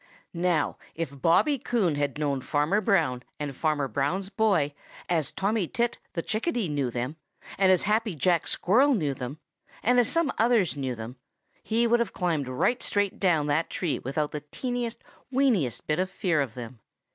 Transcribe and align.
Now 0.33 0.77
if 0.95 1.21
Bobby 1.21 1.59
Coon 1.59 1.93
had 1.93 2.17
known 2.17 2.41
Farmer 2.41 2.81
Brown 2.81 3.21
and 3.39 3.55
Farmer 3.55 3.87
Brown's 3.87 4.29
boy 4.29 4.73
as 5.07 5.31
Tommy 5.31 5.67
Tit 5.67 5.99
the 6.13 6.23
Chickadee 6.23 6.69
knew 6.69 6.89
them, 6.89 7.17
and 7.55 7.71
as 7.71 7.83
Happy 7.83 8.15
Jack 8.15 8.47
Squirrel 8.47 8.95
knew 8.95 9.13
them, 9.13 9.37
and 9.83 9.99
as 9.99 10.11
some 10.11 10.33
others 10.39 10.75
knew 10.75 10.95
them, 10.95 11.17
he 11.61 11.85
would 11.85 11.99
have 11.99 12.13
climbed 12.13 12.47
right 12.47 12.81
straight 12.81 13.19
down 13.19 13.45
that 13.45 13.69
tree 13.69 13.99
without 13.99 14.31
the 14.31 14.41
teeniest, 14.51 15.03
weeniest 15.31 15.85
bit 15.85 15.99
of 15.99 16.09
fear 16.09 16.41
of 16.41 16.55
them. 16.55 16.79